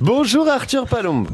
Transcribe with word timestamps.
Bonjour 0.00 0.48
Arthur 0.48 0.86
Palombe. 0.86 1.28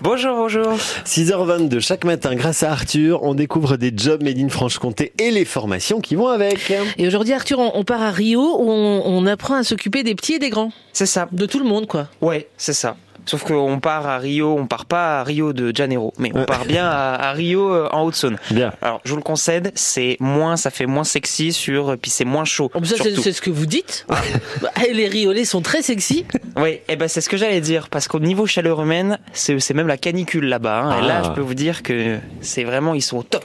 Bonjour, 0.00 0.36
bonjour. 0.36 0.74
6h22 1.04 1.80
chaque 1.80 2.04
matin, 2.04 2.34
grâce 2.36 2.62
à 2.62 2.70
Arthur, 2.70 3.22
on 3.24 3.34
découvre 3.34 3.76
des 3.76 3.92
jobs 3.94 4.22
made 4.22 4.38
in 4.38 4.48
Franche-Comté 4.48 5.12
et 5.18 5.30
les 5.32 5.44
formations 5.44 6.00
qui 6.00 6.14
vont 6.14 6.28
avec. 6.28 6.72
Et 6.96 7.06
aujourd'hui, 7.06 7.34
Arthur, 7.34 7.58
on, 7.58 7.72
on 7.74 7.82
part 7.84 8.02
à 8.02 8.10
Rio 8.10 8.40
où 8.40 8.70
on, 8.70 9.02
on 9.04 9.26
apprend 9.26 9.54
à 9.56 9.64
s'occuper 9.64 10.04
des 10.04 10.14
petits 10.14 10.34
et 10.34 10.38
des 10.38 10.50
grands. 10.50 10.70
C'est 10.92 11.06
ça. 11.06 11.28
De 11.32 11.46
tout 11.46 11.58
le 11.58 11.64
monde, 11.64 11.86
quoi. 11.88 12.08
Ouais, 12.20 12.48
c'est 12.56 12.72
ça. 12.72 12.96
Sauf 13.28 13.44
qu'on 13.44 13.78
part 13.78 14.06
à 14.06 14.18
Rio, 14.18 14.56
on 14.58 14.66
part 14.66 14.86
pas 14.86 15.20
à 15.20 15.22
Rio 15.22 15.52
de 15.52 15.70
Janeiro, 15.76 16.12
mais 16.18 16.32
on 16.34 16.44
part 16.44 16.64
bien 16.64 16.86
à, 16.88 17.28
à 17.28 17.32
Rio 17.32 17.70
euh, 17.72 17.88
en 17.92 18.02
Haute-Saône. 18.04 18.38
Bien. 18.50 18.72
Alors, 18.80 19.00
je 19.04 19.10
vous 19.10 19.16
le 19.18 19.22
concède, 19.22 19.70
c'est 19.74 20.16
moins, 20.18 20.56
ça 20.56 20.70
fait 20.70 20.86
moins 20.86 21.04
sexy 21.04 21.52
sur, 21.52 21.96
puis 22.00 22.10
c'est 22.10 22.24
moins 22.24 22.44
chaud. 22.46 22.70
Oh, 22.74 22.78
mais 22.80 22.86
ça, 22.86 22.96
c'est 22.98 23.32
ce 23.32 23.42
que 23.42 23.50
vous 23.50 23.66
dites. 23.66 24.06
Bah, 24.62 24.70
les 24.92 25.06
riolets 25.08 25.44
sont 25.44 25.60
très 25.60 25.82
sexy. 25.82 26.24
Oui, 26.56 26.80
et 26.88 26.96
ben 26.96 27.06
c'est 27.08 27.20
ce 27.20 27.28
que 27.28 27.36
j'allais 27.36 27.60
dire, 27.60 27.88
parce 27.90 28.08
qu'au 28.08 28.18
niveau 28.20 28.46
chaleur 28.46 28.80
humaine, 28.82 29.18
c'est 29.32 29.58
c'est 29.60 29.74
même 29.74 29.86
la 29.86 29.96
canicule 29.98 30.46
là-bas. 30.46 30.78
hein. 30.84 31.02
Et 31.02 31.06
là, 31.06 31.20
Ah. 31.20 31.26
je 31.26 31.30
peux 31.32 31.40
vous 31.42 31.54
dire 31.54 31.82
que 31.82 32.18
c'est 32.40 32.64
vraiment, 32.64 32.94
ils 32.94 33.02
sont 33.02 33.18
au 33.18 33.22
top. 33.22 33.44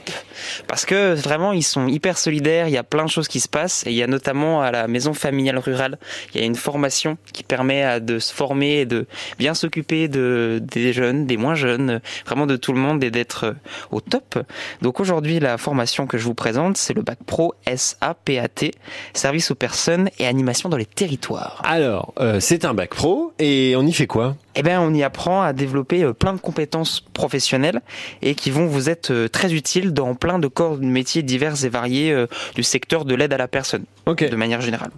Parce 0.66 0.84
que 0.84 1.14
vraiment, 1.14 1.52
ils 1.52 1.62
sont 1.62 1.86
hyper 1.86 2.18
solidaires, 2.18 2.68
il 2.68 2.74
y 2.74 2.78
a 2.78 2.84
plein 2.84 3.04
de 3.04 3.10
choses 3.10 3.28
qui 3.28 3.40
se 3.40 3.48
passent, 3.48 3.84
et 3.86 3.90
il 3.90 3.96
y 3.96 4.02
a 4.02 4.06
notamment 4.06 4.62
à 4.62 4.70
la 4.70 4.88
maison 4.88 5.14
familiale 5.14 5.58
rurale, 5.58 5.98
il 6.34 6.40
y 6.40 6.44
a 6.44 6.46
une 6.46 6.56
formation 6.56 7.16
qui 7.32 7.42
permet 7.42 8.00
de 8.00 8.18
se 8.18 8.32
former 8.32 8.80
et 8.80 8.86
de 8.86 9.06
bien 9.38 9.54
s'occuper 9.54 10.08
de, 10.08 10.60
des 10.62 10.92
jeunes, 10.92 11.26
des 11.26 11.36
moins 11.36 11.54
jeunes, 11.54 12.00
vraiment 12.26 12.46
de 12.46 12.56
tout 12.56 12.72
le 12.72 12.78
monde 12.78 13.02
et 13.04 13.10
d'être 13.10 13.44
euh, 13.44 13.52
au 13.90 14.00
top. 14.00 14.38
Donc 14.82 15.00
aujourd'hui, 15.00 15.40
la 15.40 15.58
formation 15.58 16.06
que 16.06 16.18
je 16.18 16.24
vous 16.24 16.34
présente, 16.34 16.76
c'est 16.76 16.94
le 16.94 17.02
bac 17.02 17.18
pro 17.26 17.54
SAPAT, 17.66 18.70
service 19.12 19.50
aux 19.50 19.54
personnes 19.54 20.10
et 20.18 20.26
animation 20.26 20.68
dans 20.68 20.76
les 20.76 20.86
territoires. 20.86 21.60
Alors, 21.64 22.14
euh, 22.18 22.40
c'est 22.40 22.64
un 22.64 22.74
bac 22.74 22.90
pro 22.90 23.32
et 23.38 23.74
on 23.76 23.86
y 23.86 23.92
fait 23.92 24.06
quoi? 24.06 24.36
Eh 24.56 24.62
bien, 24.62 24.80
on 24.80 24.94
y 24.94 25.02
apprend 25.02 25.42
à 25.42 25.52
développer 25.52 26.04
euh, 26.04 26.12
plein 26.12 26.32
de 26.32 26.40
compétences 26.40 27.00
professionnelles 27.00 27.80
et 28.22 28.34
qui 28.34 28.50
vont 28.50 28.66
vous 28.66 28.88
être 28.88 29.10
euh, 29.10 29.28
très 29.28 29.52
utiles 29.52 29.92
dans 29.92 30.14
plein 30.14 30.38
de 30.38 30.46
corps 30.46 30.78
de 30.78 30.84
métiers 30.84 31.22
divers 31.22 31.64
et 31.64 31.68
variés 31.68 32.12
euh, 32.12 32.26
du 32.54 32.62
secteur 32.62 33.04
de 33.04 33.14
l'aide 33.14 33.32
à 33.32 33.38
la 33.38 33.48
personne, 33.48 33.84
de 34.06 34.36
manière 34.36 34.60
générale. 34.60 34.90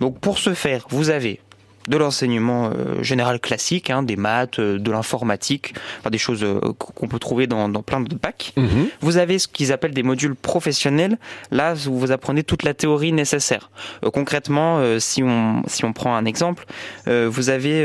Donc, 0.00 0.20
pour 0.20 0.38
ce 0.38 0.54
faire, 0.54 0.86
vous 0.90 1.10
avez 1.10 1.40
de 1.88 1.96
l'enseignement 1.96 2.70
euh, 2.70 3.02
général 3.02 3.40
classique, 3.40 3.90
hein, 3.90 4.02
des 4.02 4.16
maths, 4.16 4.58
euh, 4.58 4.78
de 4.78 4.90
l'informatique, 4.90 5.74
enfin, 6.00 6.10
des 6.10 6.18
choses 6.18 6.42
euh, 6.44 6.60
qu'on 6.78 7.08
peut 7.08 7.18
trouver 7.18 7.46
dans, 7.46 7.68
dans 7.68 7.82
plein 7.82 8.00
de 8.00 8.14
bacs. 8.14 8.52
Mhm. 8.56 8.88
Vous 9.00 9.16
avez 9.16 9.38
ce 9.38 9.48
qu'ils 9.48 9.72
appellent 9.72 9.94
des 9.94 10.02
modules 10.02 10.34
professionnels. 10.34 11.18
Là, 11.50 11.74
où 11.88 11.98
vous 11.98 12.12
apprenez 12.12 12.42
toute 12.42 12.62
la 12.62 12.74
théorie 12.74 13.12
nécessaire. 13.12 13.70
Euh, 14.04 14.10
concrètement, 14.10 14.78
euh, 14.78 14.98
si 14.98 15.22
on 15.22 15.62
si 15.66 15.84
on 15.84 15.92
prend 15.92 16.14
un 16.14 16.24
exemple, 16.24 16.66
euh, 17.08 17.28
vous 17.30 17.48
avez 17.50 17.84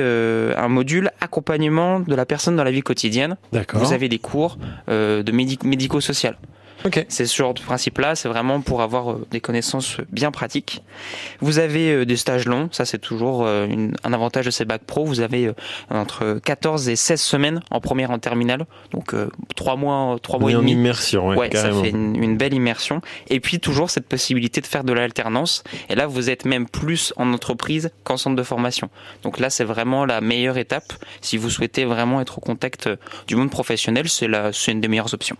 un 0.57 0.67
module 0.67 1.11
accompagnement 1.21 1.99
de 1.99 2.16
la 2.16 2.25
personne 2.25 2.55
dans 2.55 2.63
la 2.63 2.71
vie 2.71 2.81
quotidienne. 2.81 3.38
Vous 3.79 3.93
avez 3.93 4.09
des 4.09 4.19
cours 4.19 4.57
de 4.88 5.31
médic- 5.31 5.63
médico-social. 5.63 6.38
Ok. 6.83 7.05
C'est 7.09 7.25
ce 7.25 7.35
genre 7.35 7.53
de 7.53 7.61
principe-là, 7.61 8.15
c'est 8.15 8.27
vraiment 8.27 8.61
pour 8.61 8.81
avoir 8.81 9.11
euh, 9.11 9.25
des 9.31 9.39
connaissances 9.39 9.97
bien 10.11 10.31
pratiques. 10.31 10.83
Vous 11.39 11.59
avez 11.59 11.91
euh, 11.91 12.05
des 12.05 12.17
stages 12.17 12.45
longs, 12.45 12.69
ça 12.71 12.85
c'est 12.85 12.99
toujours 12.99 13.45
euh, 13.45 13.65
une- 13.65 13.95
un 14.03 14.13
avantage 14.13 14.45
de 14.45 14.51
ces 14.51 14.65
bacs 14.65 14.83
pro. 14.83 15.05
Vous 15.05 15.19
avez 15.21 15.51
entre 15.89 16.39
14 16.43 16.89
et 16.89 16.95
16 16.95 17.21
semaines 17.21 17.61
en 17.71 17.79
première 17.79 18.11
et 18.11 18.13
en 18.13 18.19
terminale, 18.19 18.65
donc 18.91 19.13
euh, 19.13 19.29
trois 19.55 19.75
mois, 19.75 20.17
trois 20.21 20.37
On 20.37 20.41
mois 20.41 20.49
est 20.51 20.53
et 20.53 20.57
en 20.57 20.59
demi. 20.61 20.71
immersion, 20.73 21.27
ouais, 21.27 21.37
Ouais, 21.37 21.49
ça 21.55 21.71
fait 21.71 21.89
une, 21.89 22.21
une 22.21 22.37
belle 22.37 22.53
immersion. 22.53 23.01
Et 23.29 23.39
puis 23.39 23.59
toujours 23.59 23.89
cette 23.89 24.07
possibilité 24.07 24.61
de 24.61 24.67
faire 24.67 24.83
de 24.83 24.93
l'alternance. 24.93 25.63
Et 25.89 25.95
là, 25.95 26.07
vous 26.07 26.29
êtes 26.29 26.45
même 26.45 26.67
plus 26.67 27.13
en 27.17 27.33
entreprise 27.33 27.91
qu'en 28.03 28.17
centre 28.17 28.35
de 28.35 28.43
formation. 28.43 28.89
Donc 29.23 29.39
là, 29.39 29.49
c'est 29.49 29.63
vraiment 29.63 30.05
la 30.05 30.21
meilleure 30.21 30.57
étape. 30.57 30.93
Si 31.21 31.37
vous 31.37 31.49
souhaitez 31.49 31.85
vraiment 31.85 32.21
être 32.21 32.37
au 32.37 32.41
contact 32.41 32.89
du 33.27 33.35
monde 33.35 33.49
professionnel, 33.49 34.07
c'est 34.09 34.27
la, 34.27 34.51
c'est 34.53 34.71
une 34.71 34.81
des 34.81 34.87
meilleures 34.87 35.13
options. 35.13 35.37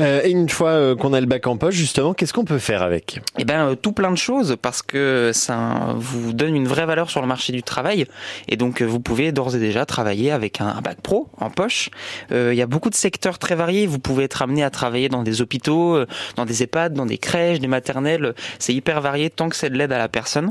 Euh, 0.00 0.22
et 0.24 0.30
une 0.30 0.48
fois 0.48 0.70
euh, 0.70 0.96
qu'on 0.96 1.12
a 1.12 1.20
le 1.20 1.26
bac 1.26 1.46
en 1.46 1.56
poche, 1.56 1.74
justement, 1.74 2.14
qu'est-ce 2.14 2.32
qu'on 2.32 2.44
peut 2.44 2.58
faire 2.58 2.82
avec? 2.82 3.20
Eh 3.38 3.44
ben, 3.44 3.68
euh, 3.68 3.74
tout 3.74 3.92
plein 3.92 4.10
de 4.10 4.16
choses 4.16 4.56
parce 4.60 4.82
que 4.82 5.30
ça 5.32 5.94
vous 5.96 6.32
donne 6.32 6.54
une 6.54 6.68
vraie 6.68 6.86
valeur 6.86 7.10
sur 7.10 7.20
le 7.20 7.26
marché 7.26 7.52
du 7.52 7.62
travail. 7.62 8.06
Et 8.48 8.56
donc, 8.56 8.82
vous 8.82 9.00
pouvez 9.00 9.32
d'ores 9.32 9.56
et 9.56 9.58
déjà 9.58 9.86
travailler 9.86 10.30
avec 10.30 10.60
un, 10.60 10.80
bac 10.80 11.00
pro 11.02 11.28
en 11.38 11.50
poche. 11.50 11.90
Euh, 12.32 12.50
Il 12.52 12.58
y 12.58 12.62
a 12.62 12.66
beaucoup 12.66 12.90
de 12.90 12.94
secteurs 12.94 13.38
très 13.38 13.54
variés. 13.54 13.86
Vous 13.86 13.98
pouvez 13.98 14.24
être 14.24 14.42
amené 14.42 14.62
à 14.62 14.70
travailler 14.70 15.08
dans 15.08 15.22
des 15.22 15.40
hôpitaux, 15.40 15.98
dans 16.36 16.44
des 16.44 16.62
EHPAD, 16.62 16.94
dans 16.94 17.06
des 17.06 17.18
crèches, 17.18 17.60
des 17.60 17.66
maternelles. 17.66 18.34
C'est 18.58 18.74
hyper 18.74 19.00
varié 19.00 19.30
tant 19.30 19.48
que 19.48 19.56
c'est 19.56 19.70
de 19.70 19.76
l'aide 19.76 19.92
à 19.92 19.98
la 19.98 20.08
personne. 20.08 20.50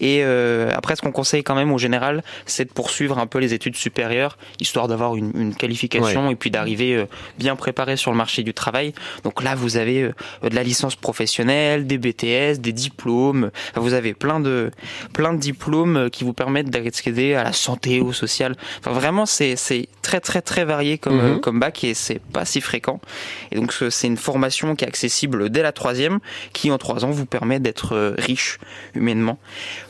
Et 0.00 0.20
euh, 0.22 0.72
après, 0.74 0.96
ce 0.96 1.02
qu'on 1.02 1.12
conseille 1.12 1.42
quand 1.42 1.54
même 1.54 1.72
au 1.72 1.78
général, 1.78 2.22
c'est 2.46 2.66
de 2.66 2.72
poursuivre 2.72 3.18
un 3.18 3.26
peu 3.26 3.38
les 3.38 3.54
études 3.54 3.76
supérieures, 3.76 4.38
histoire 4.60 4.88
d'avoir 4.88 5.16
une, 5.16 5.32
une 5.34 5.54
qualification 5.54 6.30
et 6.30 6.36
puis 6.36 6.50
d'arriver 6.50 7.06
bien 7.38 7.56
préparé 7.56 7.96
sur 7.96 8.10
le 8.10 8.16
marché 8.16 8.42
du 8.42 8.54
travail. 8.54 8.67
Donc 9.24 9.42
là, 9.42 9.54
vous 9.54 9.76
avez 9.76 10.02
euh, 10.02 10.12
de 10.48 10.54
la 10.54 10.62
licence 10.62 10.96
professionnelle, 10.96 11.86
des 11.86 11.98
BTS, 11.98 12.58
des 12.60 12.72
diplômes. 12.72 13.50
Enfin, 13.70 13.80
vous 13.80 13.94
avez 13.94 14.14
plein 14.14 14.40
de 14.40 14.70
plein 15.12 15.32
de 15.32 15.38
diplômes 15.38 15.96
euh, 15.96 16.08
qui 16.08 16.24
vous 16.24 16.32
permettent 16.32 16.70
d'accéder 16.70 17.34
à 17.34 17.44
la 17.44 17.52
santé, 17.52 18.00
au 18.00 18.12
social. 18.12 18.54
Enfin, 18.80 18.92
vraiment, 18.92 19.26
c'est 19.26 19.56
très 20.02 20.20
très 20.20 20.40
très 20.42 20.64
varié 20.64 20.98
comme 20.98 21.16
Mhm. 21.18 21.24
euh, 21.24 21.38
comme 21.38 21.60
bac 21.60 21.82
et 21.84 21.94
c'est 21.94 22.20
pas 22.20 22.44
si 22.44 22.60
fréquent. 22.60 23.00
Et 23.52 23.56
donc 23.56 23.72
ce- 23.72 23.90
c'est 23.90 24.06
une 24.06 24.16
formation 24.16 24.74
qui 24.76 24.84
est 24.84 24.88
accessible 24.88 25.50
dès 25.50 25.62
la 25.62 25.72
troisième, 25.72 26.18
qui 26.52 26.70
en 26.70 26.78
trois 26.78 27.04
ans 27.04 27.10
vous 27.10 27.26
permet 27.26 27.60
d'être 27.60 28.14
riche 28.18 28.58
humainement. 28.94 29.38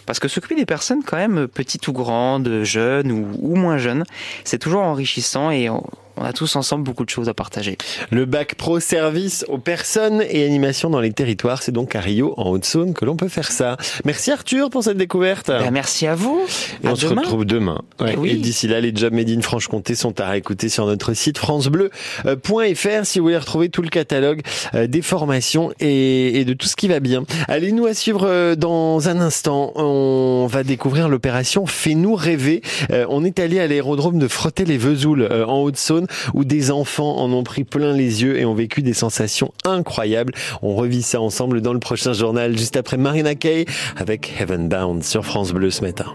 Parce 0.07 0.19
que 0.19 0.29
s'occuper 0.29 0.55
des 0.55 0.67
personnes 0.67 1.03
quand 1.05 1.17
même 1.19 1.47
petites 1.49 1.87
ou 1.89 1.93
grandes, 1.93 2.63
jeunes 2.65 3.13
ou, 3.13 3.29
ou 3.41 3.57
moins 3.57 3.79
jeunes, 3.79 4.05
c'est 4.45 4.59
toujours 4.59 4.83
enrichissant 4.83 5.51
et 5.51 5.69
on, 5.69 5.85
on 6.19 6.25
a 6.25 6.33
tous 6.33 6.57
ensemble 6.57 6.85
beaucoup 6.85 7.05
de 7.05 7.11
choses 7.11 7.29
à 7.29 7.35
partager. 7.35 7.79
Le 8.11 8.25
bac 8.25 8.55
pro 8.55 8.81
service 8.81 9.45
aux 9.49 9.59
personnes 9.59 10.23
et 10.29 10.45
animation 10.45 10.91
dans 10.91 11.01
les 11.01 11.13
territoires, 11.13 11.63
c'est 11.63 11.73
donc 11.73 11.95
à 11.95 12.01
Rio, 12.01 12.35
en 12.37 12.51
Haute-Saône, 12.51 12.95
que 12.95 13.05
l'on 13.05 13.17
peut 13.17 13.29
faire 13.29 13.51
ça. 13.51 13.77
Merci 14.05 14.31
Arthur 14.33 14.71
pour 14.71 14.83
cette 14.83 14.97
découverte. 14.97 15.49
Ben, 15.49 15.71
merci 15.71 16.07
à 16.07 16.15
vous. 16.15 16.41
Et 16.83 16.89
À 16.89 16.93
on 16.93 16.97
se 16.97 17.07
retrouve 17.07 17.45
demain. 17.45 17.83
Ouais. 18.01 18.13
Eh 18.15 18.17
oui. 18.17 18.31
Et 18.31 18.35
d'ici 18.35 18.69
là, 18.69 18.81
les 18.81 18.95
jobs 18.95 19.13
Made 19.13 19.31
in 19.31 19.41
Franche-Comté 19.41 19.95
sont 19.95 20.21
à 20.21 20.29
réécouter 20.29 20.69
sur 20.69 20.87
notre 20.87 21.15
site 21.15 21.39
francebleu.fr 21.39 23.05
si 23.05 23.19
vous 23.19 23.25
voulez 23.25 23.39
retrouver 23.39 23.69
tout 23.69 23.83
le 23.83 23.89
catalogue 23.89 24.43
euh, 24.75 24.87
des 24.87 25.03
formations 25.03 25.73
et, 25.81 26.41
et 26.41 26.45
de 26.45 26.53
tout 26.53 26.67
ce 26.67 26.77
qui 26.77 26.89
va 26.89 27.01
bien. 27.01 27.25
Allez, 27.47 27.73
nous 27.73 27.87
à 27.87 27.95
suivre 27.95 28.25
euh, 28.25 28.57
dans 28.57 29.09
un 29.09 29.21
instant. 29.21 29.73
On 29.77 30.47
va 30.51 30.65
découvrir 30.65 31.09
l'opération 31.09 31.67
Fais-nous 31.67 32.15
rêver. 32.15 32.63
Euh, 32.91 33.07
on 33.09 33.25
est 33.25 33.39
allé 33.39 33.61
à 33.61 33.67
l'aérodrome 33.67 34.19
de 34.19 34.27
Frotter-les-Vesoules 34.27 35.23
euh, 35.23 35.47
en 35.47 35.63
Haute-Saône 35.63 36.07
où 36.35 36.45
des 36.45 36.71
enfants 36.71 37.19
en 37.19 37.33
ont 37.33 37.43
pris 37.43 37.65
plein 37.65 37.93
les 37.93 38.23
yeux 38.23 38.39
et 38.39 38.45
ont 38.45 38.55
vécu 38.55 38.83
des 38.83 38.95
sensations 38.95 39.53
incroyables. 39.65 40.35
On 40.63 40.75
revit 40.75 41.03
ça 41.03 41.21
ensemble 41.21 41.61
dans 41.61 41.73
le 41.73 41.81
prochain 41.81 42.13
journal 42.13 42.57
juste 42.57 42.77
après 42.77 42.97
Marina 42.97 43.35
Kaye 43.35 43.67
avec 43.97 44.41
Heaven 44.41 44.69
Bound 44.69 45.05
sur 45.05 45.25
France 45.25 45.53
Bleu 45.53 45.71
ce 45.71 45.83
matin. 45.83 46.15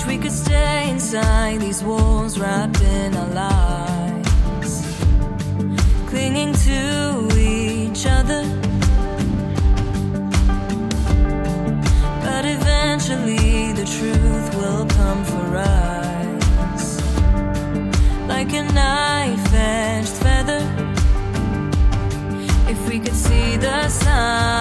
wish 0.00 0.06
we 0.06 0.18
could 0.18 0.32
stay 0.32 0.90
inside 0.90 1.60
these 1.60 1.82
walls 1.82 2.38
wrapped 2.38 2.80
in 2.82 3.14
our 3.16 3.28
lies, 3.28 4.96
clinging 6.08 6.52
to 6.52 7.28
each 7.38 8.06
other. 8.06 8.42
But 12.24 12.44
eventually 12.44 13.72
the 13.72 13.84
truth 13.84 14.54
will 14.56 14.86
come 14.86 15.24
for 15.24 15.56
us, 15.56 17.00
like 18.28 18.52
a 18.52 18.62
knife 18.72 19.54
edged 19.54 20.08
feather. 20.08 20.62
If 22.68 22.88
we 22.88 22.98
could 23.00 23.16
see 23.16 23.56
the 23.56 23.88
sun. 23.88 24.59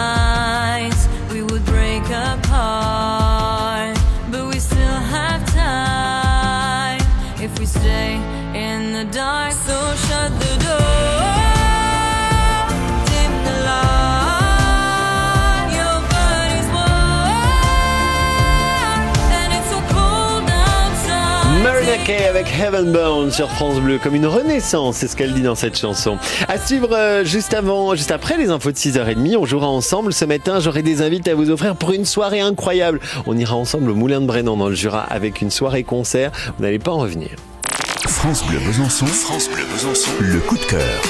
Dark. 9.11 9.51
So 9.51 9.95
shut 10.07 10.31
the 10.39 10.55
door, 10.63 10.77
dim 13.05 13.33
the 13.45 13.55
light. 13.65 14.89
Your 15.73 15.99
body's 16.13 16.67
warm, 16.73 17.43
and 19.31 19.53
it's 19.53 19.69
so 19.69 19.79
cold 19.93 20.49
outside. 20.49 21.63
Marina 21.63 21.97
Kaye 22.05 22.27
avec 22.27 22.47
Heaven 22.47 22.91
Bound 22.91 23.31
sur 23.31 23.49
France 23.49 23.79
Bleu, 23.79 23.99
comme 24.01 24.15
une 24.15 24.27
renaissance, 24.27 24.97
c'est 24.97 25.07
ce 25.07 25.15
qu'elle 25.15 25.33
dit 25.33 25.41
dans 25.41 25.55
cette 25.55 25.77
chanson. 25.77 26.17
À 26.47 26.57
suivre 26.57 26.93
euh, 26.93 27.23
juste 27.23 27.53
avant, 27.53 27.95
juste 27.95 28.11
après 28.11 28.37
les 28.37 28.49
infos 28.49 28.71
de 28.71 28.77
6h30, 28.77 29.37
on 29.37 29.45
jouera 29.45 29.67
ensemble. 29.67 30.13
Ce 30.13 30.25
matin, 30.25 30.59
j'aurai 30.59 30.83
des 30.83 31.01
invites 31.01 31.27
à 31.27 31.35
vous 31.35 31.49
offrir 31.49 31.75
pour 31.75 31.93
une 31.93 32.05
soirée 32.05 32.41
incroyable. 32.41 32.99
On 33.27 33.37
ira 33.37 33.55
ensemble 33.55 33.91
au 33.91 33.95
Moulin 33.95 34.21
de 34.21 34.25
Brennan 34.25 34.57
dans 34.57 34.69
le 34.69 34.75
Jura 34.75 35.01
avec 35.01 35.41
une 35.41 35.51
soirée 35.51 35.83
concert. 35.83 36.31
Vous 36.57 36.63
n'allez 36.63 36.79
pas 36.79 36.91
en 36.91 36.97
revenir. 36.97 37.29
France 38.09 38.43
Bleu 38.47 38.57
Besançon. 38.59 39.05
France 39.05 39.47
Bleu 39.49 39.63
Besançon. 39.71 40.09
Le 40.19 40.39
coup 40.39 40.57
de 40.57 40.65
cœur. 40.65 41.01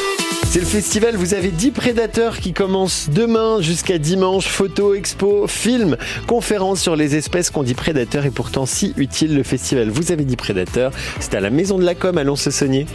C'est 0.51 0.59
le 0.59 0.65
festival, 0.65 1.15
vous 1.15 1.35
avez 1.35 1.49
10 1.49 1.69
prédateurs 1.69 2.39
qui 2.39 2.53
commencent 2.53 3.07
demain 3.11 3.61
jusqu'à 3.61 3.99
dimanche. 3.99 4.47
Photos, 4.47 4.97
expos, 4.97 5.49
films, 5.49 5.95
conférences 6.25 6.81
sur 6.81 6.95
les 6.95 7.15
espèces 7.15 7.51
qu'on 7.51 7.61
dit 7.61 7.75
prédateurs 7.75 8.25
et 8.25 8.31
pourtant 8.31 8.65
si 8.65 8.95
utiles. 8.97 9.35
Le 9.35 9.43
festival 9.43 9.89
Vous 9.89 10.11
avez 10.11 10.25
dit 10.25 10.35
prédateurs, 10.35 10.91
c'est 11.19 11.35
à 11.35 11.39
la 11.39 11.51
Maison 11.51 11.77
de 11.77 11.85
la 11.85 11.93
Com 11.93 12.17
à. 12.17 12.23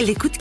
Les 0.04 0.14
coups 0.14 0.30
de 0.30 0.32